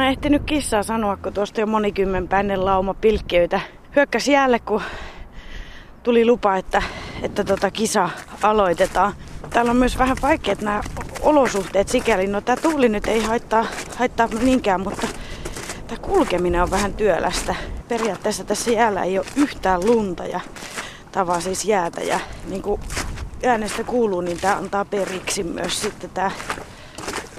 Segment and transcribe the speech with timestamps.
[0.00, 3.60] Mä en ehtinyt kissaa sanoa, kun tuosta jo monikymmenpäinen lauma pilkkiöitä
[3.96, 4.82] hyökkäsi jäälle, kun
[6.02, 6.82] tuli lupa, että,
[7.22, 8.10] että tota kisa
[8.42, 9.12] aloitetaan.
[9.50, 10.80] Täällä on myös vähän vaikeat nämä
[11.22, 12.26] olosuhteet sikäli.
[12.26, 13.66] No tää tuuli nyt ei haittaa,
[13.96, 15.06] haittaa niinkään, mutta
[15.86, 17.54] tämä kulkeminen on vähän työlästä.
[17.88, 20.40] Periaatteessa tässä jäällä ei ole yhtään lunta ja
[21.12, 22.00] tavaa siis jäätä.
[22.00, 22.80] Ja niin kuin
[23.44, 26.30] äänestä kuuluu, niin tämä antaa periksi myös sitten tämä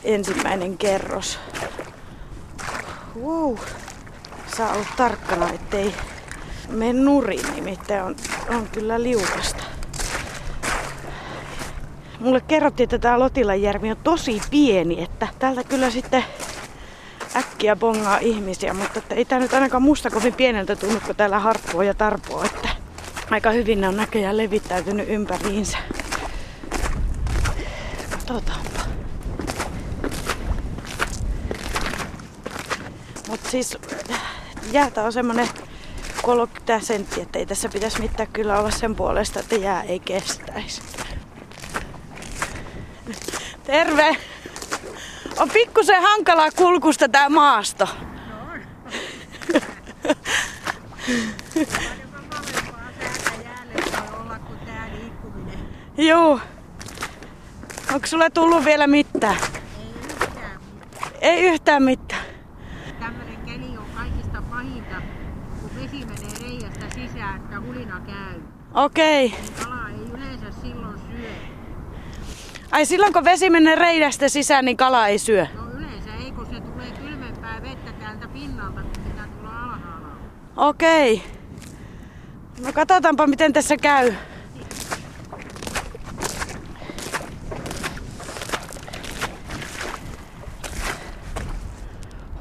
[0.04, 1.40] ensimmäinen kerros.
[3.20, 3.58] Wow.
[4.58, 5.94] Saa olla tarkkana, ettei
[6.70, 8.16] mene nurin, nimittäin on,
[8.50, 9.64] on kyllä liukasta.
[12.20, 16.24] Mulle kerrottiin, että tämä Lotilanjärvi on tosi pieni, että täältä kyllä sitten
[17.36, 21.40] äkkiä bongaa ihmisiä, mutta että ei tämä nyt ainakaan musta kovin pieneltä tunnu, kun täällä
[21.40, 22.70] harppoo ja tarpoo, että
[23.32, 25.78] aika hyvin ne on näköjään levittäytynyt ympäriinsä.
[28.12, 28.81] Katsotaanpa.
[33.32, 33.78] Mutta siis
[34.72, 35.48] jäätä on semmonen
[36.22, 40.82] 30 senttiä, että ei tässä pitäisi mitään kyllä olla sen puolesta, että jää ei kestäisi.
[43.64, 44.18] Terve!
[45.38, 47.90] On pikkusen hankalaa kulkusta tää maasto.
[55.98, 56.40] Joo.
[57.94, 59.38] Onko sulle tullut vielä mitään?
[59.38, 59.44] Ei
[60.02, 60.24] yhtään
[60.74, 61.12] mitään.
[61.22, 62.32] Ei yhtään mitään.
[63.00, 65.02] Tämmönen keli on kaikista pahinta,
[65.62, 68.42] kun vesi menee reiästä sisään, että hulina käy.
[68.74, 69.30] Okei.
[69.30, 71.30] Niin kala ei yleensä silloin syö.
[72.72, 75.48] Ai silloin kun vesi menee reidästä sisään, niin kala ei syö.
[75.56, 80.08] No yleensä ei, kun se tulee kylmempää vettä täältä pinnalta, kun pitää tulla alhaalla.
[80.58, 81.24] Okei.
[82.66, 84.14] No katsotaanpa miten tässä käy.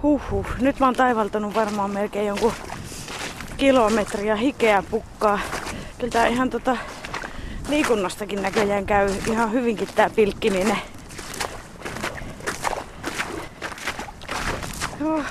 [0.03, 0.47] Huhhuh.
[0.61, 2.53] Nyt mä oon taivaltanut varmaan melkein jonkun
[3.57, 5.39] kilometriä hikeä pukkaa.
[6.01, 6.77] Kyllä tää ihan tota
[7.69, 10.77] liikunnastakin näköjään käy ihan hyvinkin tää pilkkiminen.
[15.01, 15.25] Huh.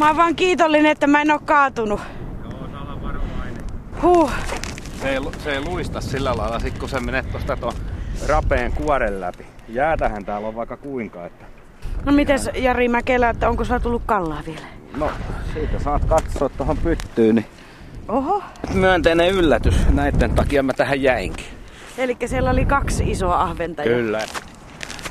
[0.00, 2.00] Mä oon vaan kiitollinen, että mä en oo kaatunut.
[2.42, 3.64] Joo, olla varovainen.
[4.02, 4.30] Huh.
[5.02, 7.72] Se ei, se ei luista sillä lailla, sit kun sä menet tosta ton
[8.28, 9.46] rapeen kuoren läpi.
[9.68, 11.44] Jäätähän täällä on vaikka kuinka, että...
[12.04, 14.66] No mites Jari Mäkelä, että onko sulla tullut kallaa vielä?
[14.96, 15.10] No,
[15.52, 17.46] siitä saat katsoa tuohon pyttyyn, niin
[18.08, 18.42] Oho.
[18.74, 19.74] myönteinen yllätys.
[19.94, 21.46] Näiden takia mä tähän jäinkin.
[21.98, 23.82] Eli siellä oli kaksi isoa ahventa.
[23.82, 24.20] Kyllä.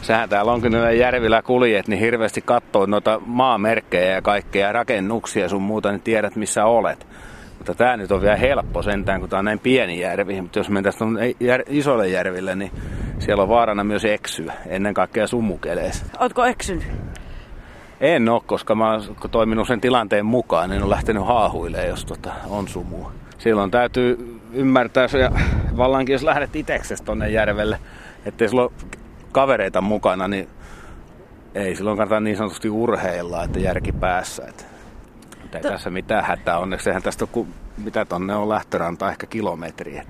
[0.01, 5.49] Sähän täällä on, kun näillä järvillä kuljet, niin hirveästi katsoo noita maamerkkejä ja kaikkea rakennuksia
[5.49, 7.07] sun muuta, niin tiedät missä olet.
[7.57, 10.41] Mutta tää nyt on vielä helppo sentään, kun tää on näin pieni järvi.
[10.41, 11.09] Mutta jos mentäisiin
[11.39, 12.71] jär, isolle järville, niin
[13.19, 16.05] siellä on vaarana myös eksyä, ennen kaikkea sumukeleissa.
[16.19, 17.10] Ootko eksynyt?
[18.01, 19.01] En oo, koska mä oon
[19.31, 23.11] toiminut sen tilanteen mukaan, niin on lähtenyt haahuilemaan, jos tota on sumua.
[23.37, 25.31] Silloin täytyy ymmärtää se, ja
[25.77, 27.79] vallankin jos lähdet iteksestä tonne järvelle,
[28.25, 28.71] ettei sulla ole
[29.31, 30.47] kavereita mukana, niin
[31.55, 34.43] ei silloin kannata niin sanotusti urheilla, että järki päässä.
[34.47, 34.63] Että,
[35.53, 37.47] ei To- tässä mitään hätää, onneksi eihän tästä ole,
[37.77, 40.03] mitä tonne on lähtöranta, ehkä kilometriä.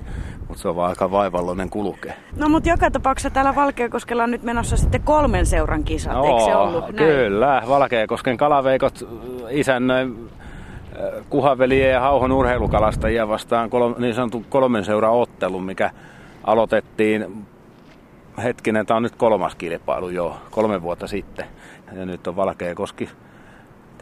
[0.48, 2.14] Mutta se on vaan aika vaivalloinen kulkea.
[2.36, 6.56] No mutta joka tapauksessa täällä Valkeakoskella on nyt menossa sitten kolmen seuran kisat, eikö se
[6.56, 6.96] ollut näin?
[6.96, 9.08] Kyllä, Valkeakosken kalaveikot
[9.50, 15.92] isännöi äh, Kuhavelien ja Hauhon urheilukalastajia vastaan kolme, niin sanotun kolmen seuran ottelu, mikä
[16.44, 17.46] aloitettiin,
[18.44, 21.46] hetkinen, tämä on nyt kolmas kilpailu jo, kolme vuotta sitten.
[21.96, 23.10] Ja nyt on Valkeakoski,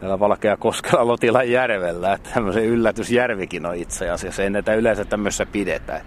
[0.00, 6.00] täällä Valkeakoskella Lotilan järvellä, että tämmöisen yllätysjärvikin on itse asiassa, ei näitä yleensä tämmöisessä pidetä.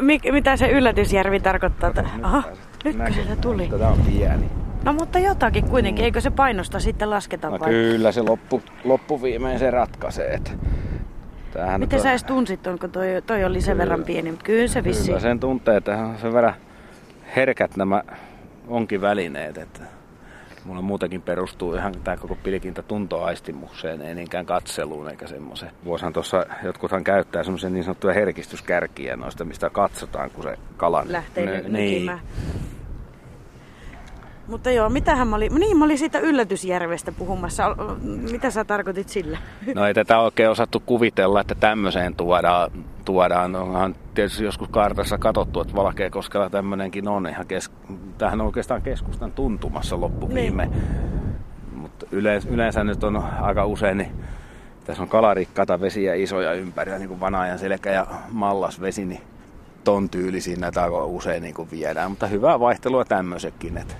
[0.00, 1.92] Mik, mitä se yllätysjärvi tarkoittaa?
[2.22, 2.42] Aha,
[2.84, 3.68] nyt Näkee, se tuli.
[3.68, 4.50] Tämä on pieni.
[4.84, 7.70] No mutta jotakin kuitenkin, eikö se painosta sitten lasketa No vai?
[7.70, 10.34] kyllä se loppu, loppuviimein se ratkaisee.
[10.34, 10.50] Että
[11.52, 13.82] tämähän Miten nyt sä edes tunsit kun toi, toi oli sen Kyllä.
[13.82, 15.06] verran pieni, mutta kyllä se vissi.
[15.06, 16.54] Kyllä sen tuntee, että on sen verran
[17.36, 18.02] herkät nämä
[18.68, 19.58] onkin välineet.
[19.58, 19.80] Että
[20.64, 25.72] mulla muutenkin perustuu ihan tämä koko pilkintä tuntoaistimukseen, ei niinkään katseluun eikä semmoiseen.
[25.84, 31.46] Vuoshan tuossa jotkuthan käyttää semmoisia niin sanottuja herkistyskärkiä noista, mistä katsotaan, kun se kala Lähtee
[31.46, 32.10] ne- niin.
[34.48, 37.76] Mutta joo, mitähän mä olin, niin mä olin siitä yllätysjärvestä puhumassa.
[38.02, 39.38] Mitä sä tarkoitit sillä?
[39.74, 42.70] No ei tätä oikein osattu kuvitella, että tämmöiseen tuodaan.
[43.04, 43.56] tuodaan.
[43.56, 47.26] Onhan tietysti joskus kartassa katsottu, että Valkeakoskella tämmöinenkin on.
[47.26, 47.70] Ihan kes...
[48.18, 50.66] Tämähän on oikeastaan keskustan tuntumassa loppuviime.
[50.66, 50.82] Niin.
[51.72, 54.12] Mutta yleensä, yleensä nyt on aika usein, niin
[54.84, 59.20] tässä on kalarikkaita vesiä isoja ympärillä, niin kuin Vanajan selkä ja mallasvesi, niin
[59.84, 62.10] ton tyylisiä näitä aika usein niin kuin viedään.
[62.10, 63.76] Mutta hyvää vaihtelua tämmöisetkin.
[63.76, 63.94] Että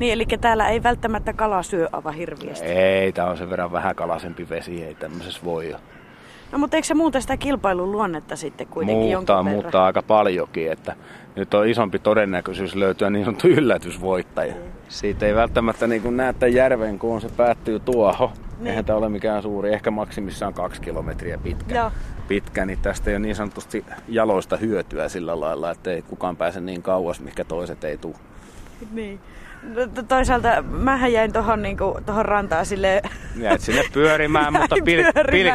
[0.00, 2.66] Niin, eli täällä ei välttämättä kala syö aivan hirviästi.
[2.66, 5.76] Ei, tää on sen verran vähän kalaisempi vesi, ei tämmöisessä voi jo.
[6.52, 9.62] No mutta eikö se muuta sitä kilpailun luonnetta sitten kuitenkin Muuttaa, jonkun verran?
[9.62, 10.96] muuttaa aika paljonkin, että
[11.36, 14.54] nyt on isompi todennäköisyys löytyä niin sanottu yllätysvoittaja.
[14.88, 18.30] Siitä ei välttämättä niin kuin näette järven, kun se päättyy tuohon.
[18.58, 18.66] Niin.
[18.66, 21.74] Eihän tämä ole mikään suuri, ehkä maksimissaan kaksi kilometriä pitkä.
[21.74, 21.90] Joo.
[22.28, 26.60] pitkä, niin tästä ei ole niin sanotusti jaloista hyötyä sillä lailla, että ei kukaan pääse
[26.60, 28.16] niin kauas, mikä toiset ei tule.
[28.92, 29.20] Niin.
[29.94, 33.02] To- toisaalta mähän jäin tohon, niinku, tohon rantaan sille
[33.36, 35.50] Jäit sinne pyörimään, mutta pil, pil,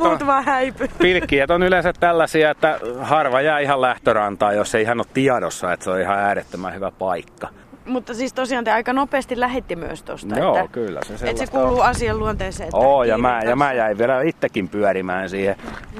[0.00, 0.88] on, vaan häipy.
[0.98, 5.84] pilkkiät on yleensä tällaisia, että harva jää ihan lähtörantaan, jos ei ihan ole tiedossa, että
[5.84, 7.48] se on ihan äärettömän hyvä paikka.
[7.84, 10.38] Mutta siis tosiaan te aika nopeasti lähetti myös tosta.
[10.38, 11.86] Joo, että, kyllä se Että se kuuluu on.
[11.86, 12.66] asian luonteeseen.
[12.66, 15.56] Että Oo, ja mä, ja mä jäin vielä itsekin pyörimään siihen.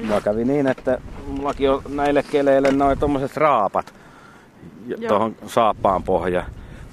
[0.07, 0.97] Mulla kävi niin, että
[1.27, 3.93] mullakin on näille keleille noin tommoset raapat
[5.07, 6.43] tuohon saappaan pohja.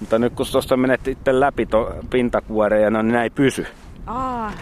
[0.01, 3.67] Mutta nyt kun tuosta menet itse läpi to, pintakuoreen, no, niin näin pysy.
[4.07, 4.53] Aa,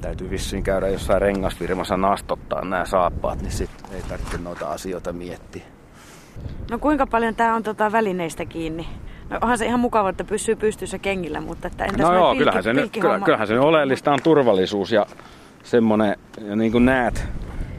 [0.00, 5.62] Täytyy vissiin käydä jossain rengasfirmassa nastottaa nämä saappaat, niin sit ei tarvitse noita asioita miettiä.
[6.70, 8.88] no kuinka paljon tää on tota välineistä kiinni?
[9.30, 12.38] No onhan se ihan mukava, että pysyy pystyssä kengillä, mutta että entäs No joo, pilki-
[12.38, 13.24] kyllähän se, nyt, kyllä, pilkkihomma?
[13.24, 15.06] kyllähän se oleellista on turvallisuus ja
[15.62, 17.24] semmonen, ja niin kuin näet,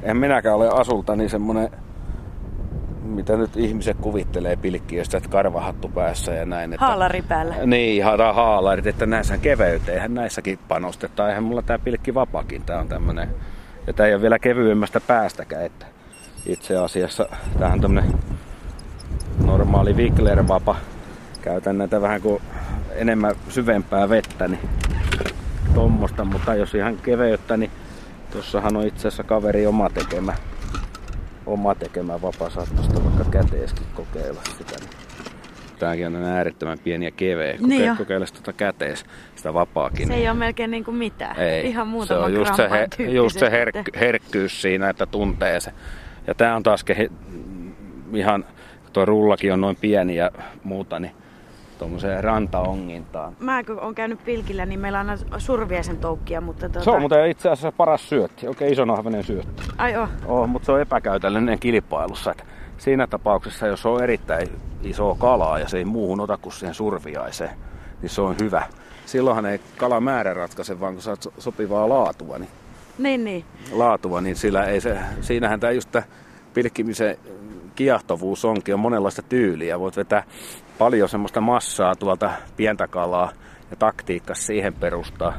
[0.03, 1.69] en minäkään ole asulta, niin semmonen,
[3.01, 6.73] mitä nyt ihmiset kuvittelee pilkkiöstä, että karvahattu päässä ja näin.
[6.73, 7.55] Että, Haalari päällä.
[7.65, 11.29] Niin, tää haalarit, että näissä keveyteen, eihän näissäkin panostetaan.
[11.29, 13.29] Eihän mulla tää pilkki vapakin, tää on tämmönen,
[13.87, 15.85] ja tää ei ole vielä kevyemmästä päästäkään, että
[16.45, 18.13] itse asiassa tämähän on tämmönen
[19.45, 20.75] normaali Wickler-vapa.
[21.41, 22.41] Käytän näitä vähän kuin
[22.95, 24.69] enemmän syvempää vettä, niin
[25.73, 27.71] tommosta, mutta jos ihan keveyttä, niin
[28.31, 30.33] tossahan on itse asiassa kaveri oma tekemä,
[31.51, 34.75] oma tekemä vapa, saat tosta vaikka käteeskin kokeilla sitä.
[34.79, 34.89] Niin.
[35.79, 37.53] Tääkin on äärettömän pieni ja keveä.
[37.53, 37.95] Koke- Niin jo.
[37.97, 39.05] kokeile tuota kätees,
[39.35, 40.07] sitä vapaakin.
[40.07, 41.39] Se niin- ei ole melkein niin kuin mitään.
[41.39, 41.67] ei.
[41.67, 45.71] Ihan se muutama on just se, he, just se herk, herkkyys siinä, että tuntee se.
[46.27, 47.09] Ja tää on taas kehi,
[48.13, 48.45] ihan,
[48.93, 50.31] tuo rullakin on noin pieni ja
[50.63, 51.11] muuta, niin
[51.81, 53.35] tuommoiseen rantaongintaan.
[53.39, 56.83] Mä kun on käynyt pilkillä, niin meillä on aina surviaisen toukkia, mutta tota...
[56.83, 59.63] Se on muuten itse asiassa paras syötti, oikein ison ahvenen syötti.
[59.77, 60.09] Ai oh.
[60.25, 62.31] Oh, mutta se on epäkäytännöllinen kilpailussa.
[62.31, 62.43] Että
[62.77, 64.47] siinä tapauksessa, jos on erittäin
[64.83, 67.51] iso kalaa ja se ei muuhun ota kuin siihen surviaiseen,
[68.01, 68.63] niin se on hyvä.
[69.05, 72.49] Silloinhan ei kalamäärä ratkaise, vaan kun saat so- sopivaa laatua, niin
[72.97, 73.45] Niin, niin.
[73.71, 76.03] laatua, niin sillä ei se, siinähän tämä just tämä
[76.53, 77.17] pilkkimisen
[77.75, 79.79] kiehtovuus onkin, on monenlaista tyyliä.
[79.79, 80.23] Voit vetää
[80.81, 83.31] paljon semmoista massaa tuolta pientä kalaa
[83.71, 85.33] ja taktiikka siihen perustaa.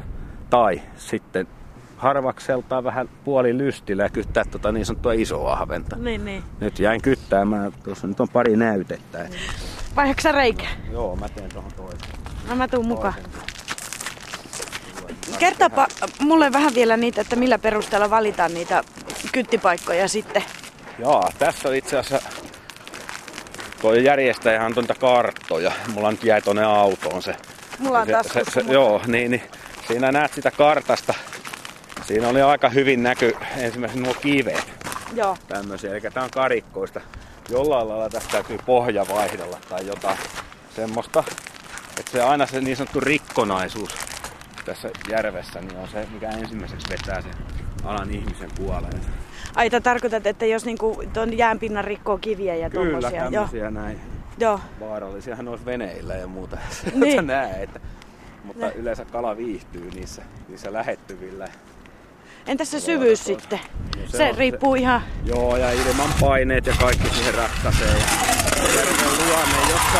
[0.51, 1.47] Tai sitten
[1.97, 5.97] harvakseltaan vähän puoli lystillä ja kyttää tota niin sanottua isoa ahventa.
[5.97, 6.43] Niin, niin.
[6.61, 9.25] Nyt jäin kyttäämään, tuossa nyt on pari näytettä.
[9.25, 9.37] Et,
[9.97, 10.67] Vaihdatko sä reikä?
[10.93, 12.09] joo, mä teen tuohon toisen.
[12.49, 13.15] No mä tuun mukaan.
[15.39, 15.87] Kertaapa
[16.21, 18.85] mulle vähän vielä niitä, että millä perusteella valitaan niitä
[19.33, 20.45] kyttipaikkoja sitten.
[20.99, 22.42] Joo, tässä on itse asiassa
[23.83, 25.73] tuo järjestäjähän on karttoja.
[25.95, 27.37] Mulla nyt jäi tonne autoon se.
[27.79, 29.43] Mulla on se, se, se, Joo, niin, niin.
[29.89, 31.15] Siinä näet sitä kartasta.
[32.07, 34.73] Siinä oli aika hyvin näky ensimmäisenä nuo kivet.
[35.15, 35.37] Joo.
[35.49, 35.91] Tämmöisiä.
[35.91, 37.01] Eli tää on karikkoista.
[37.51, 40.19] Jollain lailla tästä täytyy pohja vaihdella tai jotain
[40.77, 41.25] semmoista.
[41.99, 43.91] Että se aina se niin sanottu rikkonaisuus
[44.65, 47.35] tässä järvessä niin on se, mikä ensimmäiseksi vetää sen
[47.85, 49.01] alan ihmisen puoleen.
[49.55, 53.21] Ai tarkoitat, että jos niinku ton jäänpinnan rikkoo kiviä ja Kyllä, tommosia.
[53.23, 53.31] Joo.
[53.31, 54.01] tämmöisiä näin.
[54.39, 54.61] Joo.
[54.81, 56.57] vaarallisiahan olisi veneillä ja muuta.
[56.95, 57.27] Niin.
[57.33, 57.81] Näe, että,
[58.45, 58.73] mutta Ne.
[58.77, 61.49] yleensä kala viihtyy niissä, niissä lähettyvillä.
[62.47, 63.59] Entäs se syvyys sitten?
[63.97, 65.03] No se, se on riippuu ihan...
[65.25, 67.89] Joo, ja ilman paineet ja kaikki siihen ratkaisee.
[67.99, 68.32] Ja
[69.27, 69.99] luonne, jossa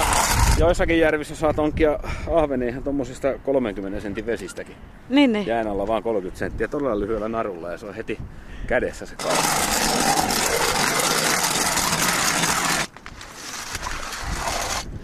[0.59, 1.99] joissakin järvissä saat onkia
[2.31, 4.77] ahvenia ihan tommosista 30 sentin vesistäkin.
[5.09, 5.47] Niin, niin.
[5.47, 8.19] Jään alla vaan 30 senttiä todella lyhyellä narulla ja se on heti
[8.67, 9.35] kädessä se kala.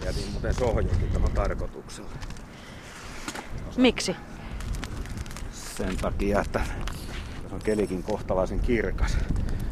[0.05, 2.09] Jätin muuten sohjokin tuohon tarkoituksella.
[3.77, 4.15] Miksi?
[5.51, 6.59] sen takia, että
[7.41, 9.17] tässä on kelikin kohtalaisen kirkas.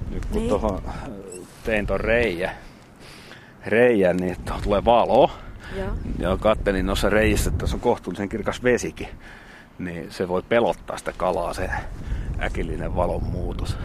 [0.10, 0.39] Nyt kun Niin.
[0.39, 0.50] niin.
[0.50, 0.94] tuohon äh,
[1.63, 2.51] tein ton reijä,
[3.69, 5.31] reijän, niin tulee valo.
[5.75, 5.89] Joo.
[6.19, 9.07] Ja kattelin noissa reijissä, että tässä on kohtuullisen kirkas vesikin.
[9.79, 11.69] Niin se voi pelottaa sitä kalaa, se
[12.41, 13.77] äkillinen valon muutos.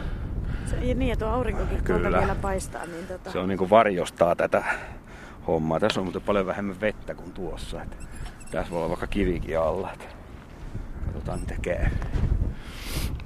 [0.67, 2.19] Se, ja niin, ja tuo aurinkokin Kyllä.
[2.19, 2.87] vielä paistaa.
[2.87, 3.31] Niin tota...
[3.31, 4.65] Se on niinku varjostaa tätä
[5.47, 5.81] hommaa.
[5.81, 7.83] Tässä on muuten paljon vähemmän vettä kuin tuossa.
[7.83, 7.97] Että
[8.51, 9.93] tässä voi olla vaikka kivikin alla.
[9.93, 10.05] Että
[11.07, 11.87] katsotaan mitä käy.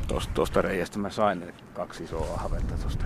[0.09, 3.05] Tuosta, tuosta reiästä mä sain kaksi isoa ahventa tuosta.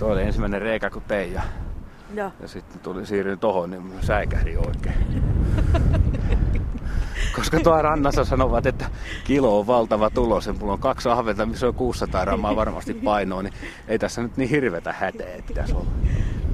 [0.00, 1.42] Tuo oli ensimmäinen reikä kun tein ja,
[2.14, 2.32] Joo.
[2.40, 5.22] ja sitten tuli siirryin tohon, niin mä säikähdin oikein.
[7.36, 8.84] koska tuo rannassa sanovat, että
[9.24, 13.42] kilo on valtava tulos ja mulla on kaksi ahventa, missä on 600 grammaa varmasti painoa,
[13.42, 13.52] niin
[13.88, 15.90] ei tässä nyt niin hirvetä häteä pitäisi olla.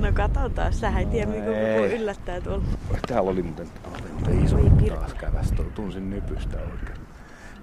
[0.00, 1.80] No katsotaan, sä ei tiedä, mikä Ei.
[1.80, 2.64] voi yllättää tuolla.
[3.08, 4.56] Täällä oli muuten, oli muuten iso
[4.94, 6.98] taas käväs, tunsin nypystä oikein.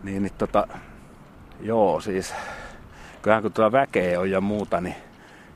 [0.04, 0.68] Niin, niin tota,
[1.62, 2.34] joo siis,
[3.22, 4.96] kyllähän kun tuolla väkeä on ja muuta, niin,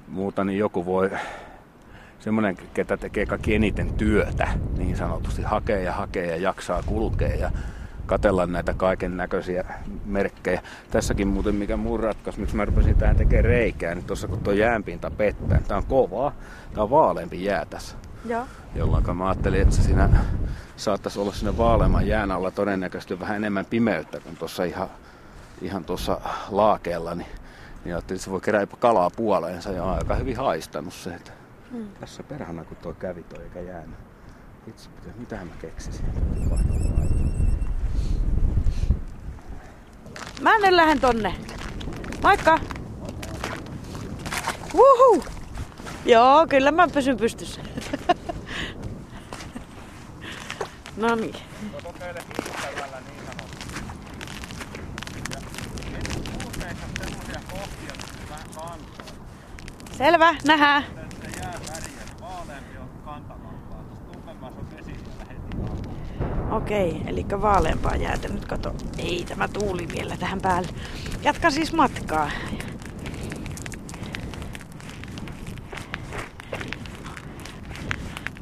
[0.08, 1.12] muuta, niin joku voi,
[2.20, 4.48] semmoinen, ketä tekee kaikki eniten työtä,
[4.78, 7.52] niin sanotusti, hakee ja hakee ja jaksaa kulkea ja
[8.06, 9.64] katella näitä kaiken näköisiä
[10.06, 10.62] merkkejä.
[10.92, 14.54] Tässäkin muuten mikä mun ratkaisu, miksi mä rupesin tähän tekemään reikää, niin tuossa kun tuo
[14.54, 16.34] jäänpinta pettää, niin tää on kovaa,
[16.74, 17.96] tää on vaaleampi jää tässä
[18.26, 18.46] Joo.
[18.76, 20.10] jolloin mä ajattelin, että se siinä
[20.78, 24.88] saattaisi olla siinä vaaleamman jään alla todennäköisesti vähän enemmän pimeyttä kuin tuossa ihan,
[25.62, 27.28] ihan tuossa laakeella, niin,
[27.88, 31.32] niin ajattelin, että se voi kerätä kalaa puoleensa ja on aika hyvin haistanut se, että
[31.72, 31.88] Hmm.
[32.00, 33.96] tässä perhana kun tuo kävi toi eikä jäänyt.
[34.68, 36.06] Itse, mitähän mä keksisin.
[40.42, 41.36] Mä nyt lähden tonne.
[42.24, 42.60] Moikka!
[44.74, 45.24] Uhu!
[46.06, 47.62] Joo, kyllä mä pysyn pystyssä.
[50.98, 51.36] no niin.
[51.84, 53.82] Kokeile hiihtävällä niin sanotusti.
[55.34, 55.40] Ja
[56.44, 59.06] puutteissa semmosia kohtia, missä vähän kantaa.
[59.98, 60.84] Selvä, nähdään.
[66.52, 68.28] Okei, eli vaaleampaa jäätä.
[68.28, 68.76] Nyt kato.
[68.98, 70.70] Ei tämä tuuli vielä tähän päälle.
[71.24, 72.32] Jatka siis matkaa.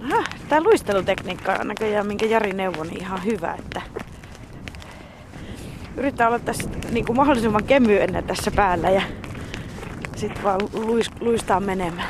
[0.04, 3.82] Aha, tää luistelutekniikka on näköjään, minkä Jari neuvoi, niin ihan hyvä, että
[5.98, 9.02] yrittää olla tässä niin kuin mahdollisimman kemyenä tässä päällä ja
[10.16, 12.10] sitten vaan luis, luistaa menemään.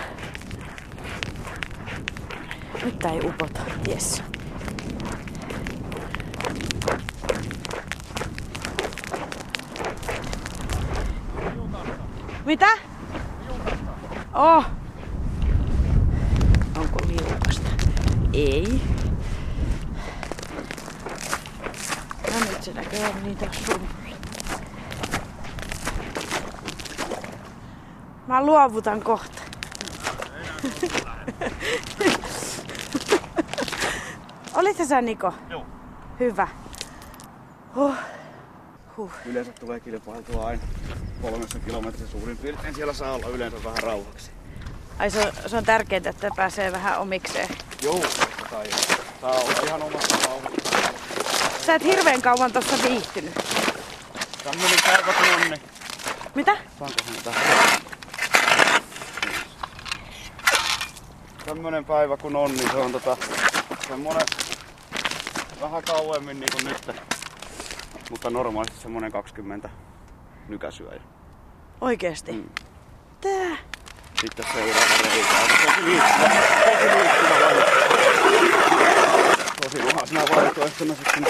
[2.84, 4.24] Nyt ei upota, jes.
[12.46, 12.68] Mitä?
[14.34, 14.66] Oh.
[16.78, 17.70] Onko liukasta?
[18.34, 18.82] Ei.
[22.34, 23.85] No nyt se näköjään niitä sun.
[28.36, 29.42] Mä luovutan kohta.
[34.54, 35.34] Olitko sä Niko?
[35.50, 35.66] Joo.
[36.20, 36.48] Hyvä.
[37.76, 37.96] Huh.
[38.98, 39.12] Huh.
[39.26, 40.64] Yleensä tulee kilpailtua aina
[41.22, 42.76] kolmessa kilometrissä suurin piirtein.
[42.76, 44.32] Siellä saa olla yleensä vähän rauhaksi.
[45.00, 47.50] Ai se on, se on tärkeää, että pääsee vähän omikseen.
[47.84, 48.04] Joo,
[48.52, 48.70] tai
[49.22, 51.66] saa olla ihan omassa rauhassa.
[51.66, 53.34] Sä et hirveän kauan tossa viihtynyt.
[54.44, 55.62] Tämmönen päivä kun on, niin
[56.36, 56.58] Mitä?
[56.80, 57.95] saankohan tähän?
[61.46, 63.18] Tämmönen päivä kun on, niin se on tota
[63.88, 64.28] semmonen
[65.62, 67.02] vähän kauemmin niin kuin nyt.
[68.10, 69.70] Mutta normaalisti semmonen 20
[70.48, 70.94] nykäsyä.
[70.94, 71.00] Ja
[71.82, 72.32] Oikeesti?
[72.32, 72.50] Mm.
[73.22, 73.58] Tää.
[74.22, 75.30] sitten seuraava reikä.
[75.42, 76.30] on Tosi liikkuva,
[76.66, 77.64] tosi laji.
[79.64, 81.26] Tosi uhasena vaihtoehtona sitten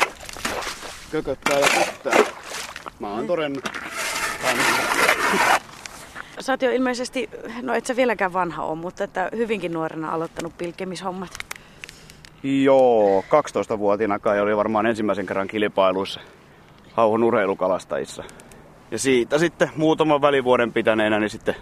[1.12, 2.14] kököttää ja kyttää.
[3.00, 3.70] Mä oon todennut.
[4.44, 4.58] On
[6.46, 7.30] Sä oot jo ilmeisesti,
[7.62, 11.30] no et sä vieläkään vanha ole, mutta että hyvinkin nuorena aloittanut pilkemishommat.
[12.44, 16.20] Joo, 12-vuotiaana kai oli varmaan ensimmäisen kerran kilpailuissa
[16.94, 18.24] hauhon urheilukalastajissa.
[18.92, 21.56] Ja siitä sitten muutaman välivuoden pitäneenä, niin sitten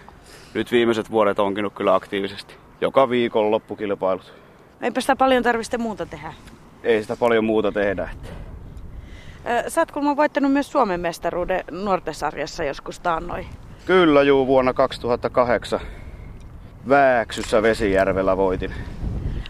[0.54, 2.54] nyt viimeiset vuodet onkin kyllä aktiivisesti.
[2.80, 4.34] Joka viikon loppukilpailut.
[4.80, 6.34] Eipä sitä paljon tarvitse muuta tehdä.
[6.82, 8.08] Ei sitä paljon muuta tehdä.
[9.68, 13.46] Sä oot kuulemma voittanut myös Suomen mestaruuden nuortesarjassa joskus taannoin.
[13.86, 15.80] Kyllä juu, vuonna 2008
[16.88, 18.74] Vääksyssä Vesijärvellä voitin.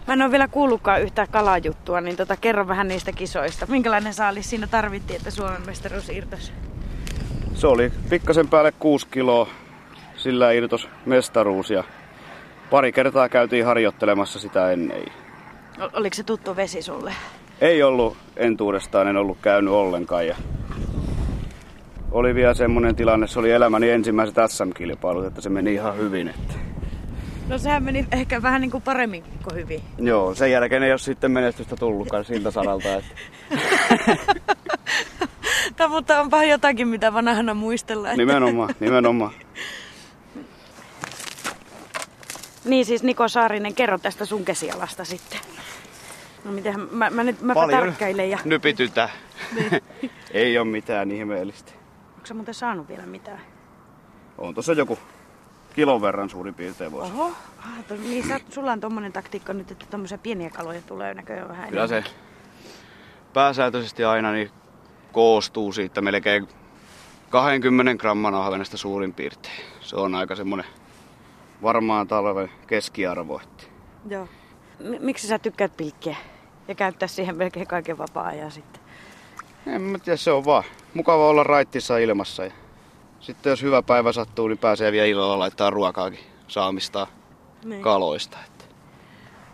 [0.07, 3.65] Mä en ole vielä kuullutkaan yhtään kalajuttua, niin tota, kerro vähän niistä kisoista.
[3.69, 6.51] Minkälainen saalis siinä tarvittiin, että Suomen mestaruus irtosi?
[7.53, 9.47] Se oli pikkasen päälle 6 kiloa,
[10.15, 11.83] sillä irtos mestaruus ja
[12.69, 15.05] pari kertaa käytiin harjoittelemassa sitä ennen.
[15.93, 17.13] Oliko se tuttu vesi sulle?
[17.61, 20.35] Ei ollut entuudestaan, en ollut käynyt ollenkaan ja
[22.15, 26.27] oli vielä semmonen tilanne, se oli elämäni ensimmäiset SM-kilpailut, että se meni ihan hyvin.
[26.27, 26.53] Että.
[27.47, 29.81] No sehän meni ehkä vähän niin kuin paremmin kuin hyvin.
[29.97, 32.95] Joo, sen jälkeen ei ole sitten menestystä tullutkaan siltä saralta.
[32.95, 33.15] Että.
[35.79, 38.07] No, mutta onpa jotakin, mitä vanhana muistella.
[38.07, 39.31] että- Nimenomaan, nimenomaan.
[42.65, 45.39] Niin siis Niko Saarinen, kerro tästä sun kesialasta sitten.
[46.45, 48.39] No mitenhän, mä, mä nyt mä tarkkailen ja...
[48.45, 49.09] nypitytä.
[50.31, 51.71] ei ole mitään ihmeellistä.
[52.25, 53.41] Onko sä muuten saanut vielä mitään?
[54.37, 54.99] On tuossa joku
[55.75, 57.13] kilon verran suurin piirtein voisi.
[57.13, 61.13] Oho, ah, to, niin sä, sulla on tommonen taktiikka nyt, että tommosia pieniä kaloja tulee
[61.13, 62.03] näköjään vähän Kyllä se
[63.33, 64.51] pääsääntöisesti aina niin
[65.11, 66.47] koostuu siitä melkein
[67.29, 69.61] 20 gramman ahvenesta suurin piirtein.
[69.79, 70.65] Se on aika semmonen
[71.61, 73.41] varmaan talven keskiarvo.
[73.43, 73.63] että
[74.09, 74.27] Joo.
[74.79, 76.15] M- miksi sä tykkäät pilkkiä
[76.67, 78.81] ja käyttää siihen melkein kaiken vapaa-ajan sitten?
[79.67, 80.63] En mä tiedä, se on vaan
[80.95, 82.43] mukava olla raittissa ilmassa.
[82.45, 82.51] Ja
[83.19, 87.07] sitten jos hyvä päivä sattuu, niin pääsee vielä illalla laittaa ruokaakin saamista
[87.63, 87.81] Niin.
[87.81, 88.37] kaloista.
[88.47, 88.65] Että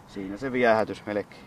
[0.07, 1.41] siinä se viehätys melkein.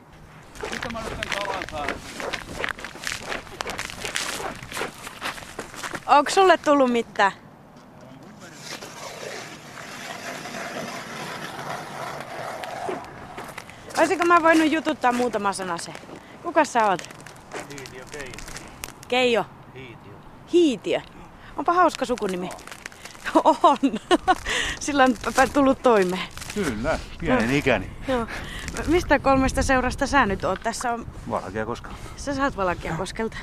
[6.07, 7.33] Onko sulle tullut mitään?
[13.99, 15.93] Olisiko mä voinut jututtaa muutama sana se?
[16.43, 17.09] Kuka sä oot?
[17.71, 18.33] Hiitio Keijo.
[19.09, 19.45] Keijo.
[19.75, 20.13] Hiitio.
[20.53, 21.01] Hiitiö.
[21.57, 22.51] Onpa hauska sukunimi.
[23.45, 23.79] On.
[24.81, 25.15] Sillä on
[25.53, 26.23] tullut toimeen.
[26.55, 27.91] Kyllä, pienen ikäni.
[28.09, 28.27] Joo.
[28.87, 30.61] Mistä kolmesta seurasta sä nyt oot?
[30.63, 31.91] Tässä on, Valkea koska.
[32.17, 33.37] sä saat Valakiakoskelta.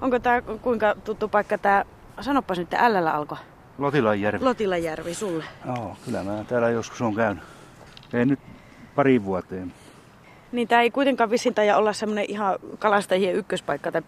[0.00, 1.84] Onko tää kuinka tuttu paikka tää,
[2.20, 3.38] sanopas nyt, LL alkoi.
[3.78, 4.44] Lotilanjärvi.
[4.44, 5.44] Lotilajärvi sulle.
[5.66, 7.44] Joo, kyllä mä täällä joskus on käynyt.
[8.12, 8.40] Ei nyt
[8.94, 9.72] pari vuoteen.
[10.52, 14.02] Niin tää ei kuitenkaan vissiin taida olla semmonen ihan kalastajien ykköspaikka tai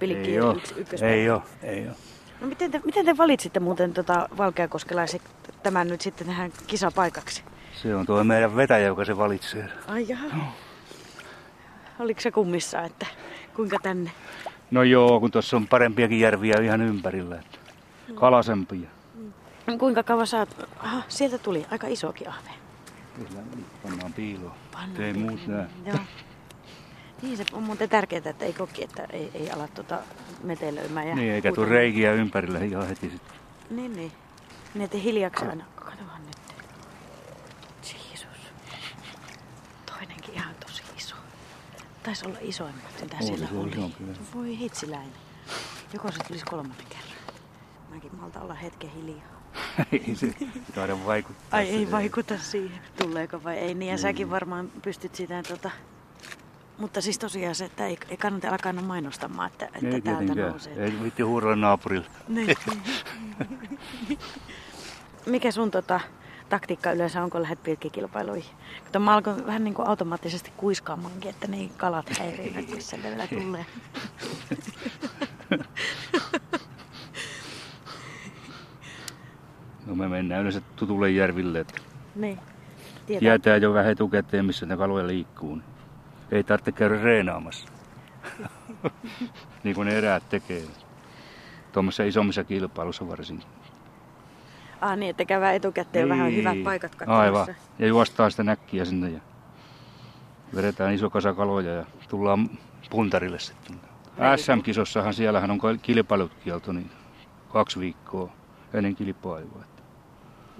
[0.56, 1.06] yks, ykköspaikka.
[1.06, 1.42] Ei oo.
[1.62, 1.94] Ei oo.
[2.40, 5.22] No miten te, miten te valitsitte muuten tota Valkeakoskelaiset
[5.62, 7.42] tämän nyt sitten tähän kisapaikaksi?
[7.82, 9.68] Se on tuo meidän vetäjä, joka se valitsee.
[9.88, 10.26] Ai jaha.
[11.98, 13.06] Oliko se kummissa, että
[13.56, 14.10] kuinka tänne?
[14.70, 17.36] No joo, kun tuossa on parempiakin järviä ihan ympärillä.
[17.36, 17.58] Että
[18.14, 18.88] kalasempia.
[19.78, 20.68] Kuinka kauan sä oot?
[20.78, 22.50] Aha, sieltä tuli aika isokin ahve.
[23.16, 23.40] Kyllä,
[23.82, 24.54] pannaan piiloon.
[24.72, 25.32] Pannaan Ei piiloon.
[25.32, 25.66] muut näe.
[25.86, 25.96] Joo.
[27.23, 29.99] Niin se on muuten tärkeää, että ei koki, että ei, ei ala tuota
[30.42, 31.09] metelöimään.
[31.09, 31.71] Ja Niin, eikä huutamaan.
[31.71, 33.37] reikiä ympärillä ihan heti sitten.
[33.71, 34.12] Niin, niin.
[34.75, 35.64] Niin, että hiljaksi aina.
[35.76, 36.37] Katohan nyt.
[37.83, 38.28] Jeesus.
[39.87, 41.14] Toinenkin ihan tosi iso.
[42.02, 44.16] Taisi olla isoimmat, mitä Oli, siellä se oli oli.
[44.35, 45.12] Voi hitsiläinen.
[45.92, 47.35] Joko se tulisi kolmannen kerran.
[47.90, 49.35] Mäkin malta olla hetken hiljaa.
[49.92, 50.35] ei se
[50.74, 51.59] taida vaikuttaa.
[51.59, 53.74] Ai ei vaikuta siihen, tuleeko vai ei.
[53.74, 55.70] Niin ja säkin varmaan pystyt sitä tota...
[56.78, 60.18] Mutta siis tosiaan se, että ei, ei kannata alkaa aina mainostamaan, että, että Ei täältä
[60.18, 60.48] tietenkään.
[60.50, 60.84] nousee.
[60.84, 62.06] Ei vitti huudella naapurille.
[62.28, 62.56] Niin.
[65.26, 66.00] Mikä sun tota,
[66.48, 68.54] taktiikka yleensä on, kun lähdet pilkkikilpailuihin?
[68.84, 73.26] Kato, mä alkoin vähän niin kuin automaattisesti kuiskaamaankin, että ne kalat häiriivät, jos se vielä
[73.26, 73.66] tulee.
[79.87, 81.74] No me mennään yleensä tutulle järville, että
[82.14, 82.38] niin.
[83.06, 83.20] Tietää.
[83.20, 85.54] tietää jo vähän etukäteen, missä ne kaloja liikkuu.
[85.54, 85.73] Niin
[86.30, 87.68] ei tarvitse käydä reenaamassa.
[89.64, 90.62] niin kuin ne eräät tekee.
[91.72, 93.48] Tuommoisissa isommissa kilpailussa varsinkin.
[94.80, 96.38] Ah niin, että käydään etukäteen vähän Niin.
[96.38, 97.20] hyvät paikat katsomassa.
[97.22, 97.46] Aivan.
[97.78, 99.20] Ja juostaan sitä näkkiä sinne ja
[100.54, 102.50] vedetään iso kasa kaloja ja tullaan
[102.90, 103.80] puntarille sitten.
[104.37, 106.90] SM-kisossahan siellähän on kilpailut kielto niin
[107.52, 108.32] kaksi viikkoa
[108.74, 109.64] ennen kilpailua.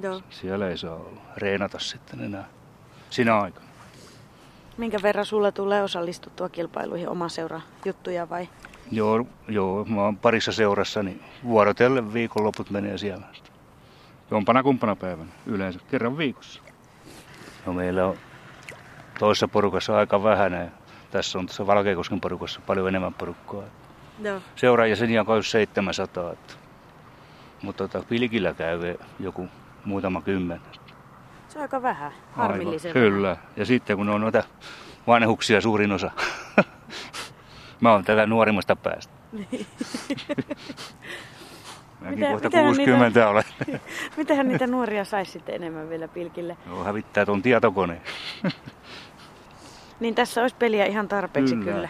[0.03, 0.23] Joo.
[0.31, 2.49] Siellä ei saa olla reenata sitten enää
[3.11, 3.64] sinä aikana.
[4.77, 8.49] Minkä verran sulla tulee osallistuttua kilpailuihin oma seura juttuja vai?
[8.91, 13.27] Joo, joo, mä oon parissa seurassa, niin vuorotellen viikonloput menee siellä.
[14.31, 16.61] Jompana kumpana päivänä, yleensä kerran viikossa.
[17.67, 18.17] No meillä on
[19.19, 20.67] toisessa porukassa aika vähän ja
[21.11, 23.63] tässä on tässä Valkeakosken porukassa paljon enemmän porukkaa.
[24.23, 24.41] Joo.
[24.57, 26.55] Seuraajäseniä on kai 700, että,
[27.63, 29.49] mutta tota, pilkillä käy joku
[29.85, 30.61] muutama kymmen.
[31.55, 34.43] Se on aika vähän, Aivan, harmillisen Kyllä, ja sitten kun on noita
[35.07, 36.11] vanhuksia suurin osa.
[37.81, 39.13] Mä oon tätä nuorimmasta päästä.
[42.01, 43.45] Mäkin Miten- kohta mitenhän 60 olen.
[44.17, 46.57] Mitähän niitä nuoria saisi sitten enemmän vielä pilkille?
[46.67, 48.03] Joo, hävittää ton tietokoneen.
[50.01, 51.73] Niin tässä olisi peliä ihan tarpeeksi kyllä.
[51.73, 51.89] Kyllä.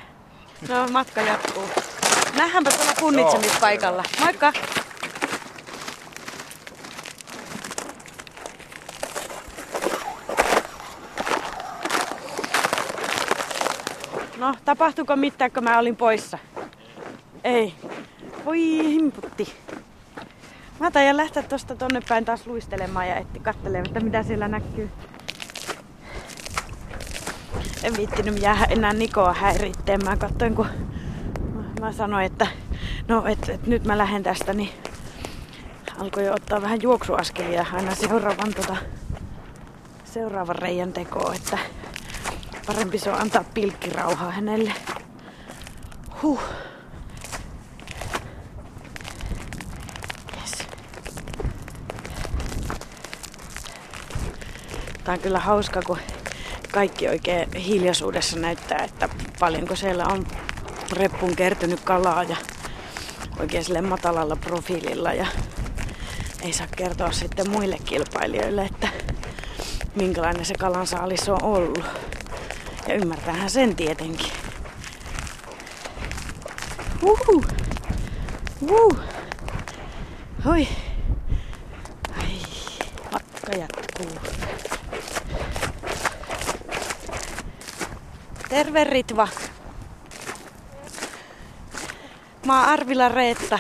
[0.67, 0.81] kyllä.
[0.83, 1.65] No matka jatkuu.
[2.37, 4.03] Nähdäänpä tuolla punnitsemispaikalla.
[4.21, 4.53] Moikka!
[14.39, 16.39] No, tapahtuiko mitään, kun mä olin poissa?
[17.45, 17.75] Ei.
[18.45, 19.55] Voi himputti.
[20.81, 24.91] Mä taidan lähteä tosta tonne päin taas luistelemaan ja etti kattelemaan, että mitä siellä näkyy.
[27.83, 30.05] En viittinyt jäädä enää Nikoa häiritteen.
[30.05, 30.67] Mä katsoin, kun
[31.81, 32.47] mä sanoin, että
[33.09, 34.71] no, et, et nyt mä lähden tästä, niin
[35.99, 38.77] alkoi jo ottaa vähän juoksuaskelia aina seuraavan, tota,
[40.05, 41.59] seuraavan reijän tekoon, että
[42.67, 44.73] parempi se on antaa pilkkirauhaa hänelle.
[46.23, 46.41] Huh.
[50.41, 50.53] Yes.
[55.05, 55.99] Tää on kyllä hauska, kun
[56.73, 59.09] kaikki oikein hiljaisuudessa näyttää, että
[59.41, 60.27] paljonko siellä on
[60.93, 62.37] reppuun kertynyt kalaa ja
[63.41, 65.27] oikein sille matalalla profiililla ja
[66.43, 68.89] ei saa kertoa sitten muille kilpailijoille, että
[69.95, 71.85] minkälainen se kalansaalis on ollut.
[72.89, 74.33] Ja ymmärtäähän sen tietenkin.
[77.03, 77.45] Uhu.
[78.63, 78.99] Uhu.
[80.45, 80.69] Hoi.
[82.19, 82.39] Ai,
[83.13, 84.21] matka jatkuu.
[88.49, 89.29] Terve Ritva.
[92.47, 93.59] Mä oon Arvila Reetta.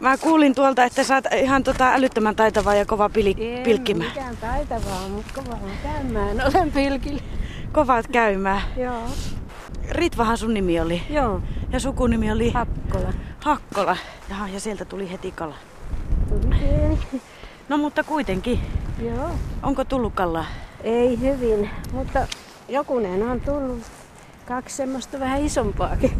[0.00, 4.10] Mä kuulin tuolta, että sä oot ihan tota älyttömän taitava ja kova pili, En pilkkimään.
[4.10, 6.40] mikään taitavaa, mutta kova on käymään.
[6.54, 7.22] Olen pilkillä.
[7.72, 8.62] Kovat käymään.
[8.76, 9.02] Joo.
[9.90, 11.02] Ritvahan sun nimi oli.
[11.10, 11.40] Joo.
[11.70, 13.12] Ja sukunimi oli Hakkola.
[13.40, 13.96] Hakkola.
[14.28, 15.54] Jaha, ja sieltä tuli heti kala.
[16.28, 16.98] Tuli.
[17.68, 18.60] No mutta kuitenkin,
[19.02, 19.30] Joo.
[19.62, 20.44] onko tullut kalaa?
[20.84, 22.26] Ei hyvin, mutta
[22.68, 23.82] jokunen on tullut.
[24.46, 26.12] Kaksi semmoista vähän isompaakin.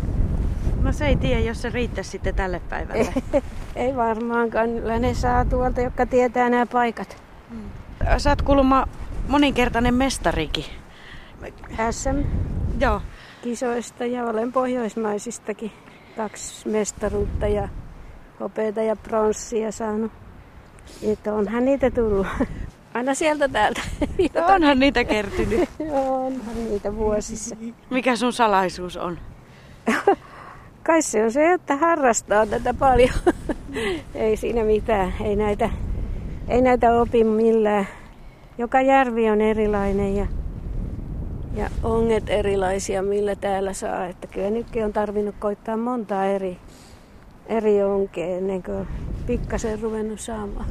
[0.83, 3.13] No se ei tiedä, jos se riittäisi sitten tälle päivälle.
[3.77, 4.69] Ei varmaankaan.
[4.69, 7.23] Kyllä ne saa tuolta, jotka tietää nämä paikat.
[8.19, 8.87] Sä oot kuulemma
[9.29, 10.65] moninkertainen mestarikin.
[11.91, 14.15] SM-kisoista Joo.
[14.15, 15.73] ja olen pohjoismaisistakin
[16.17, 17.69] kaksi mestaruutta ja
[18.41, 20.13] hopeita ja pronssia saanut.
[21.03, 22.27] Että onhan niitä tullut.
[22.95, 23.81] Aina sieltä täältä.
[24.55, 25.69] Onhan niitä kertynyt.
[26.25, 27.57] Onhan niitä vuosissa.
[27.91, 29.19] Mikä sun salaisuus on?
[30.83, 33.15] Kai se on se, että harrastaa tätä paljon.
[34.15, 35.15] ei siinä mitään.
[35.25, 35.71] Ei näitä,
[36.49, 37.89] ei näitä opi millään.
[38.59, 40.27] Joka järvi on erilainen ja,
[41.57, 44.07] ja onget erilaisia, millä täällä saa.
[44.07, 46.59] Että kyllä nytkin on tarvinnut koittaa monta eri,
[47.47, 48.89] eri onkea ennen kuin
[49.27, 50.67] pikkasen ruvennut saamaan.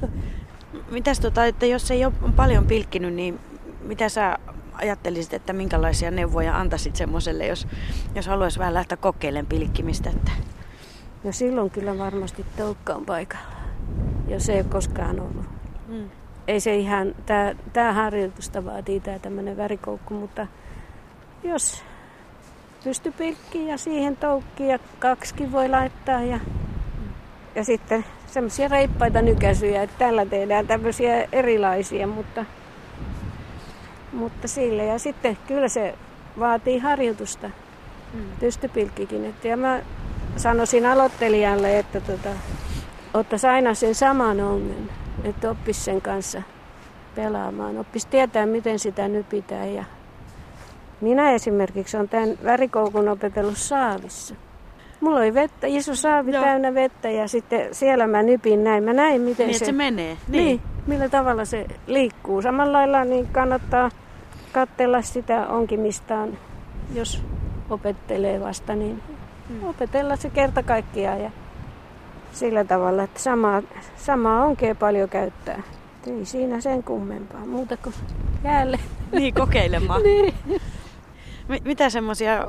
[0.92, 3.40] Mitäs tota, että jos ei ole paljon pilkkinyt, niin
[3.82, 4.38] mitä sä
[4.74, 7.68] ajattelisit, että minkälaisia neuvoja antaisit semmoiselle, jos,
[8.16, 10.10] jos haluaisi vähän lähteä kokeilemaan pilkkimistä?
[10.10, 10.32] Että...
[11.24, 13.46] No silloin kyllä varmasti toukka on paikalla,
[14.28, 15.46] jos ei ole koskaan ollut.
[15.88, 16.10] Mm.
[16.48, 20.48] ei se ihan, tää, tää harjoitusta vaatii tää tämmönen värikoukku, mutta
[21.44, 21.84] jos
[22.84, 26.40] pystyy pilkkiin ja siihen toukkiin ja kaksikin voi laittaa ja,
[27.56, 32.46] ja sitten semmoisia reippaita nykäisyjä, että tällä tehdään tämmöisiä erilaisia, mutta,
[34.14, 35.96] mutta sille ja sitten kyllä se
[36.40, 37.50] vaatii harjoitusta,
[38.14, 38.20] Mm.
[38.40, 39.26] pystypilkkikin.
[39.26, 39.80] Että, ja mä
[40.38, 42.30] sanoisin aloittelijalle, että tota,
[43.14, 44.90] ottaisi aina sen saman ongen,
[45.24, 46.42] että oppisi sen kanssa
[47.16, 47.78] pelaamaan.
[47.78, 49.74] Oppisi tietää, miten sitä nypitään.
[49.74, 49.84] Ja
[51.02, 54.36] minä esimerkiksi olen tämän värikoukun opetellut saavissa.
[55.02, 56.44] Mulla oli vettä, iso saavi Joo.
[56.44, 58.84] täynnä vettä ja sitten siellä mä nypin näin.
[58.84, 60.18] Mä näin, miten Niin, että se menee.
[60.28, 62.42] niin, millä tavalla se liikkuu.
[62.42, 63.90] Samalla lailla niin kannattaa
[64.52, 66.38] katsella sitä onkimistaan,
[66.94, 67.24] jos
[67.70, 69.02] opettelee vasta, niin
[69.64, 71.32] opetella se kerta kaikkiaan ja
[72.32, 73.62] sillä tavalla, että samaa,
[73.96, 75.62] samaa onkea paljon käyttää.
[76.08, 77.96] Ei siinä sen kummempaa, muuta kuin
[78.44, 78.80] jäälle.
[79.12, 80.04] Niin, kokeilemaan.
[80.12, 80.34] Niin.
[81.52, 82.48] Mi- Mitä semmoisia,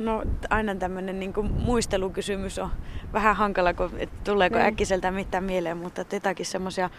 [0.00, 2.70] no aina tämmöinen niin muistelukysymys on
[3.12, 4.66] vähän hankala, kun, et tuleeko Niin.
[4.66, 6.90] äkkiseltä mitään mieleen, mutta jotakin semmoisia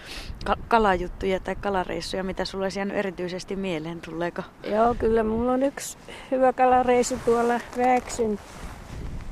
[0.45, 4.41] ka- kalajuttuja tai kalareissuja, mitä sulle olisi jäänyt erityisesti mieleen, tuleeko?
[4.63, 5.97] Joo, kyllä mulla on yksi
[6.31, 8.39] hyvä kalareisu tuolla Vääksyn.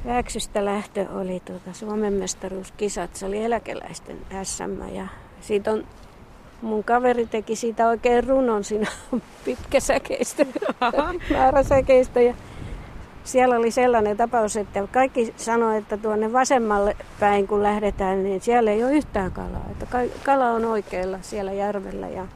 [0.05, 3.15] Vääksystä lähtö oli tuota Suomen mestaruuskisat.
[3.15, 5.07] Se oli eläkeläisten SM ja
[5.41, 5.83] siitä on
[6.61, 8.87] mun kaveri teki siitä oikein runon siinä
[9.45, 10.45] pitkäsäkeistä,
[11.31, 12.33] määräsäkeistä ja
[13.23, 18.71] siellä oli sellainen tapaus, että kaikki sanoi, että tuonne vasemmalle päin kun lähdetään, niin siellä
[18.71, 19.65] ei ole yhtään kalaa.
[19.71, 22.27] Että ka- kala on oikealla siellä järvellä ja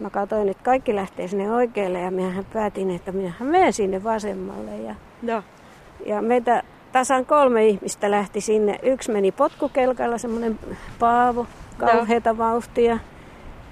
[0.00, 4.76] Mä katsoin, että kaikki lähtee sinne oikealle ja minähän päätin, että minähän menen sinne vasemmalle.
[4.76, 5.42] Ja, Joo.
[6.06, 8.78] ja meitä tasan kolme ihmistä lähti sinne.
[8.82, 10.58] Yksi meni potkukelkalla, semmoinen
[10.98, 11.46] Paavo,
[11.78, 12.98] kauheata vauhtia.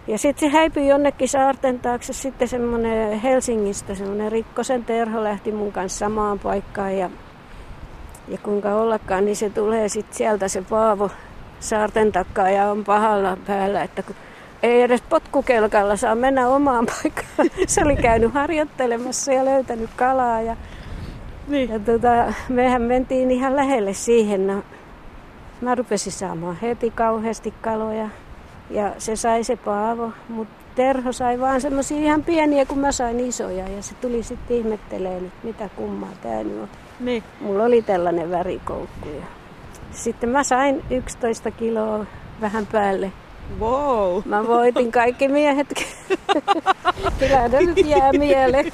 [0.09, 2.13] Ja sitten se häipyi jonnekin saarten taakse.
[2.13, 6.99] Sitten semmoinen Helsingistä, semmoinen Rikkosen Terho lähti mun kanssa samaan paikkaan.
[6.99, 7.11] Ja,
[8.29, 11.11] ja kuinka ollakaan, niin se tulee sitten sieltä se Paavo
[11.61, 14.17] saarten takaa ja on pahalla päällä, että kun
[14.63, 17.51] ei edes potkukelkalla saa mennä omaan paikkaan.
[17.67, 20.41] Se oli käynyt harjoittelemassa ja löytänyt kalaa.
[20.41, 20.57] Ja,
[21.49, 21.71] Niin.
[21.71, 24.47] ja tota, mehän mentiin ihan lähelle siihen.
[24.47, 24.63] No,
[25.61, 28.09] mä rupesin saamaan heti kauheasti kaloja.
[28.71, 33.21] Ja se sai se Paavo, mutta Terho sai vaan semmoisia ihan pieniä, kun mä sain
[33.21, 33.69] isoja.
[33.69, 36.69] Ja se tuli sitten ihmettelemään, että mitä kummaa tää nyt on.
[37.01, 37.23] Niin.
[37.41, 39.09] Mulla oli tällainen värikoukku.
[39.09, 39.27] Ja
[39.91, 42.07] sitten mä sain 11 kiloa
[42.41, 43.13] vähän päälle.
[43.61, 44.23] Wow.
[44.25, 45.67] Mä voitin kaikki miehet
[47.19, 48.73] Kyllä ne nyt jää mieleen.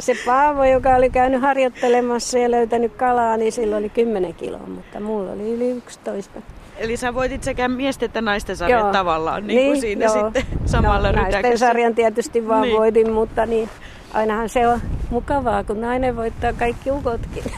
[0.00, 5.00] Se Paavo, joka oli käynyt harjoittelemassa ja löytänyt kalaa, niin sillä oli 10 kiloa, mutta
[5.00, 6.42] mulla oli yli 11.
[6.76, 8.92] Eli sä voitit sekä miesten että naisten sarjan Joo.
[8.92, 10.24] tavallaan, niin, kuin siinä joo.
[10.24, 12.68] sitten samalla no, naisten sarjan tietysti vaan Niin.
[12.70, 12.78] niin.
[12.80, 13.68] voitin, mutta niin,
[14.14, 17.44] ainahan se on mukavaa, kun nainen voittaa kaikki ukotkin.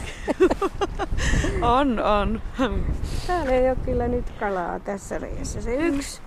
[1.61, 2.41] On, on.
[3.27, 5.61] Täällä ei ole kyllä nyt kalaa tässä reessä.
[5.61, 6.21] Se yksi.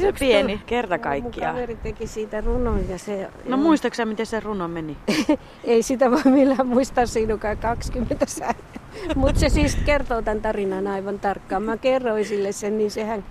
[0.00, 0.66] Se yksi pieni, tuli.
[0.66, 1.54] kerta kaikkiaan.
[1.54, 3.30] kaveri teki siitä runon ja se...
[3.44, 4.96] No muistatko sä, miten se runo meni?
[5.64, 8.82] Ei sitä voi millään muistaa sinukaan 20 sääntöä.
[9.14, 11.62] Mutta se siis kertoo tämän tarinan aivan tarkkaan.
[11.62, 13.24] Mä kerroin sille sen, niin sehän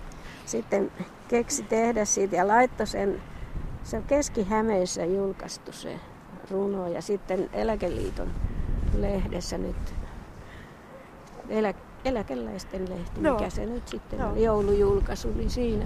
[0.46, 0.92] sitten
[1.28, 3.22] keksi tehdä siitä ja laittoi sen.
[3.84, 6.00] Se on Keski-Hämeessä julkaistu se
[6.52, 8.28] runo ja sitten Eläkeliiton
[8.98, 9.94] lehdessä nyt
[11.50, 11.74] elä,
[12.06, 13.38] eläkeläisten lehti, Joo.
[13.38, 14.32] mikä se nyt sitten Joo.
[14.32, 15.86] oli, joulujulkaisu, niin siinä.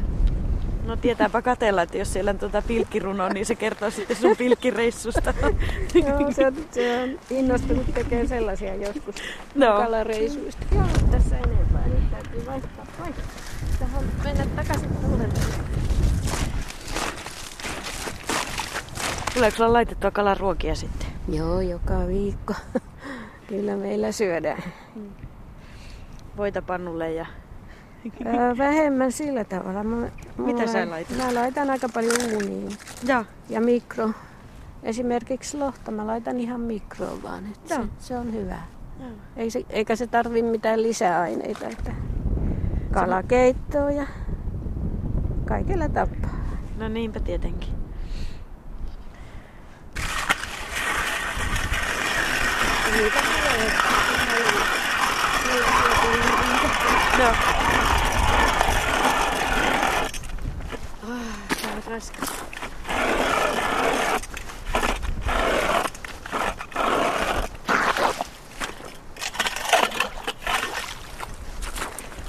[0.86, 5.34] No tietääpä katella, että jos siellä on tuota pilkkiruno, niin se kertoo sitten sun pilkkireissusta.
[5.94, 9.16] Joo, se on, se on innostunut tekemään sellaisia joskus
[9.56, 9.66] No.
[9.66, 10.66] kalareisuista.
[10.76, 11.88] Joo, tässä enempää.
[11.88, 13.26] Nyt täytyy vaihtaa paikkaa.
[13.80, 15.28] Tähän mennä takaisin tuolle.
[19.34, 21.08] Tuleeko sulla laitettua kalaruokia sitten?
[21.30, 22.54] Joo, joka viikko.
[23.48, 24.64] Kyllä meillä syödään.
[26.38, 27.26] Voita pannulle ja...
[28.58, 29.84] Vähemmän sillä tavalla.
[29.84, 31.18] Mä, mulla- sä laitat?
[31.18, 32.70] Mä laitan aika paljon uuniin.
[33.04, 34.10] Ja, Ja mikro.
[34.84, 37.44] Esimerkiksi lohta mä laitan ihan mikroon vaan.
[37.48, 38.58] Että se, se on hyvä.
[39.38, 41.68] Ei se, eikä se tarvi mitään lisäaineita.
[41.68, 41.92] Että
[42.94, 44.08] kalakeittoa ja
[45.46, 46.38] kaikella tapaa.
[46.78, 47.70] no niinpä tietenkin.
[52.94, 53.66] Niitä tulee.
[61.08, 62.30] On raskas.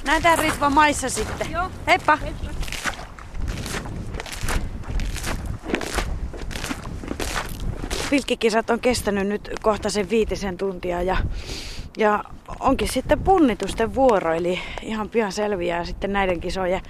[0.04, 1.50] Nähdään Ritva maissa sitten.
[1.50, 1.70] Joo.
[1.86, 2.18] Heippa.
[8.10, 11.16] Pilkkikisat on kestänyt nyt kohta sen viitisen tuntia ja,
[11.98, 12.24] ja
[12.60, 16.80] onkin sitten punnitusten vuoro, eli ihan pian selviää sitten näiden kisojen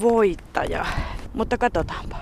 [0.00, 0.86] voittaja.
[1.34, 2.16] Mutta katsotaanpa.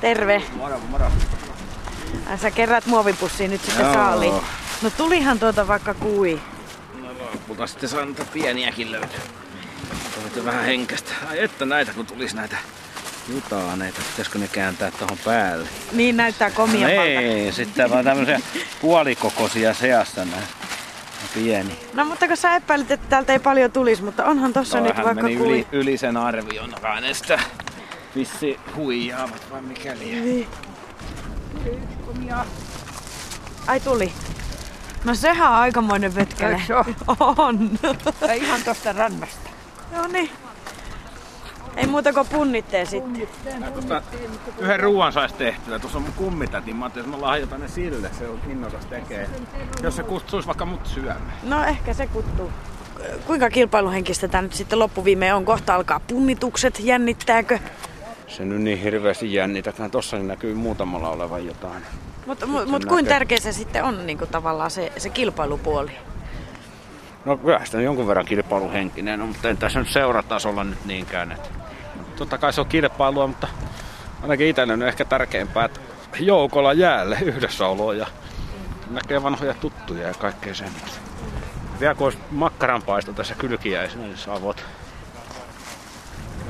[0.00, 0.42] Terve.
[0.56, 1.10] Moro, moro.
[2.42, 3.94] Sä kerät muovipussiin nyt sitten Joo.
[3.94, 4.34] saaliin.
[4.82, 6.40] No tulihan tuota vaikka kui.
[7.34, 9.18] Lopulta sitten saa niitä pieniäkin löytyä.
[9.90, 11.12] Toivottavasti vähän henkästä.
[11.28, 12.56] Ai että näitä kun tulisi näitä
[13.28, 15.68] jutaaneita, pitäisikö ne kääntää tuohon päälle?
[15.92, 18.40] Niin näyttää komia Ei, sitten vaan tämmöisiä
[18.80, 20.44] puolikokoisia seassa näin.
[21.34, 21.78] Pieni.
[21.94, 25.04] No mutta kun sä epäilit, että täältä ei paljon tulisi, mutta onhan tossa nyt hän
[25.06, 25.46] vaikka meni kui.
[25.46, 26.74] yli, yli sen arvion.
[26.82, 27.40] Kai ne sitä
[28.16, 30.04] vissi huijaavat vai mikäli.
[30.04, 30.48] Niin.
[33.66, 34.12] Ai tuli.
[35.04, 36.60] No sehän on aikamoinen vetkele.
[37.38, 37.70] On.
[38.34, 39.50] Ihan tuosta rannasta.
[39.92, 40.30] no niin.
[41.76, 43.28] Ei muuta kuin punnitteen sitten.
[43.72, 44.02] Tuosta
[44.58, 45.78] yhden ruoan saisi tehtyä.
[45.78, 46.76] Tuossa on mun kummitätin.
[46.76, 48.10] Mä ajattelin, että mä lahjoitan ne sille.
[48.18, 49.28] Se on innokas tekee.
[49.82, 51.32] Jos se kutsuisi vaikka mut syömään.
[51.42, 52.50] No ehkä se kuttuu.
[53.26, 55.44] Kuinka kilpailuhenkistä tämä nyt sitten loppuviimeen on?
[55.44, 56.80] Kohta alkaa punnitukset.
[56.80, 57.58] Jännittääkö?
[58.28, 59.90] Se nyt niin hirveästi jännitäkään.
[59.90, 61.82] Tossa näkyy muutamalla olevan jotain.
[62.26, 63.18] Mutta mut, mut kuin näkee.
[63.18, 65.90] tärkeä se sitten on niin kuin tavallaan se, se kilpailupuoli?
[67.24, 71.32] No kyllä sitä on jonkun verran kilpailuhenkinen, no, mutta en tässä nyt seuratasolla nyt niinkään.
[71.32, 71.48] Että.
[72.16, 73.48] Totta kai se on kilpailua, mutta
[74.22, 75.80] ainakin itselle on ehkä tärkeämpää, että
[76.18, 78.06] joukolla jäälle yhdessäolo ja
[78.90, 80.98] näkee vanhoja tuttuja ja kaikkea semmoista.
[81.80, 84.64] Vielä kun olisi makkaranpaisto tässä kylkiäisenä, niin saa voit.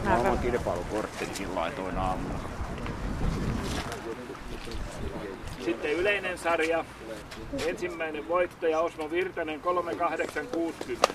[0.05, 2.54] Mä oman kilpailukorttinikin laitoin aamulla.
[5.65, 6.85] Sitten yleinen sarja.
[7.67, 11.09] Ensimmäinen voittaja Osmo Virtanen 3860.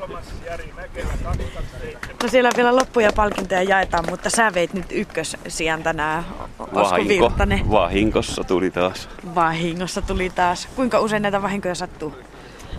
[0.00, 2.16] Kolmas Jari Mäkelä 227.
[2.22, 6.24] No siellä vielä loppuja palkintoja jaetaan, mutta sä veit nyt ykkössijan tänään,
[6.72, 7.70] Osko Virtanen.
[7.70, 9.08] vahinkossa tuli taas.
[9.34, 10.68] Vahingossa tuli taas.
[10.76, 12.14] Kuinka usein näitä vahinkoja sattuu?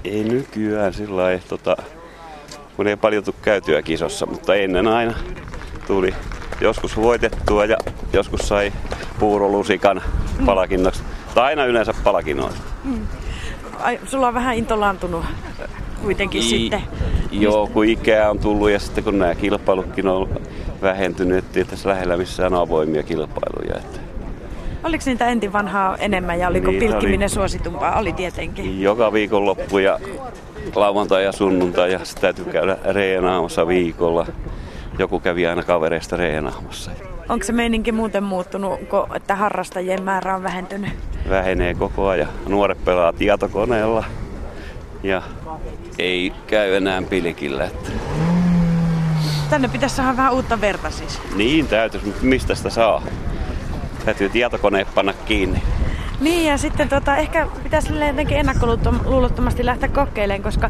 [0.03, 1.77] Ei nykyään sillä lailla, tota,
[2.75, 5.13] kun ei paljon tule käytyä kisossa, mutta ennen aina
[5.87, 6.15] tuli
[6.61, 7.77] joskus voitettua ja
[8.13, 8.73] joskus sai
[9.19, 10.01] puurolusikan
[10.45, 11.03] palkinnoksi.
[11.35, 12.61] Tai aina yleensä palkinnoista.
[13.79, 15.25] Ai, sulla on vähän intolaantunut
[16.01, 16.81] kuitenkin I- sitten.
[17.31, 20.29] Joo, kun ikää on tullut ja sitten kun nämä kilpailutkin on
[20.81, 23.75] vähentynyt, ettei tässä lähellä missään avoimia kilpailuja.
[23.77, 23.99] Että
[24.85, 27.29] Oliko niitä entin vanhaa enemmän ja oliko Niitä pilkkiminen oli.
[27.29, 27.99] suositumpaa?
[27.99, 28.81] Oli tietenkin.
[28.81, 29.99] joka viikonloppu ja
[30.75, 34.25] lauantai ja sunnuntai ja sitten täytyy käydä reenaamassa viikolla.
[34.99, 36.91] Joku kävi aina kavereista reenaamassa.
[37.29, 38.79] Onko se meininki muuten muuttunut,
[39.15, 40.91] että harrastajien määrä on vähentynyt?
[41.29, 42.29] Vähenee koko ajan.
[42.47, 44.03] Nuoret pelaa tietokoneella
[45.03, 45.21] ja
[45.99, 47.63] ei käy enää pilkillä.
[47.65, 47.89] Että
[49.49, 51.21] Tänne pitäisi saada vähän uutta verta siis.
[51.35, 53.01] niin täytyisi, mutta mistä sitä saa?
[54.05, 55.61] Täytyy tietokone panna kiinni.
[56.19, 60.69] Niin ja sitten tota, ehkä pitäisi jotenkin ennakkoluulottomasti lähteä kokeilemaan, koska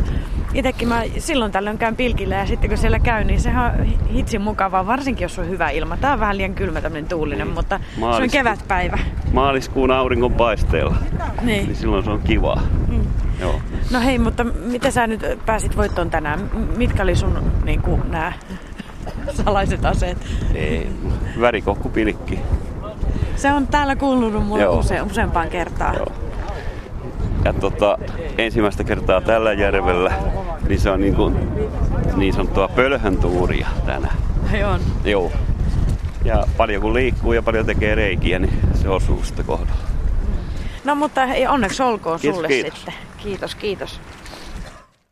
[0.53, 4.41] itsekin mä silloin tällöin käyn pilkillä ja sitten kun siellä käy, niin sehän on hitsin
[4.41, 5.97] mukavaa, varsinkin jos on hyvä ilma.
[5.97, 7.79] Tää on vähän liian kylmä tämmönen tuulinen, mutta
[8.17, 8.99] se on kevätpäivä.
[9.33, 10.95] Maaliskuun auringon paisteella,
[11.41, 11.65] Niin.
[11.65, 12.61] niin silloin se on kivaa.
[12.87, 13.03] Mm.
[13.39, 13.61] Joo.
[13.91, 16.49] No hei, mutta miten sä nyt pääsit voittoon tänään?
[16.77, 18.33] Mitkä oli sun niin kuin, nämä
[19.45, 20.17] salaiset aseet?
[20.53, 20.87] Ei,
[21.39, 22.39] värikokku pilkki.
[23.35, 25.95] Se on täällä kuulunut mulle use, useampaan kertaan.
[25.95, 26.07] Joo.
[27.45, 27.97] Ja tota,
[28.37, 30.11] ensimmäistä kertaa tällä järvellä,
[30.67, 31.35] niin se on niin, kuin,
[32.15, 34.17] niin sanottua pölhöntuuria tänään.
[34.59, 34.79] Joo.
[35.05, 35.31] Joo.
[36.25, 39.81] Ja paljon kun liikkuu ja paljon tekee reikiä, niin se osuu sitten kohdalla.
[40.83, 42.73] No mutta hei, onneksi olkoon Kiitos, sulle kiitos.
[42.75, 42.93] sitten.
[43.23, 43.99] Kiitos, kiitos.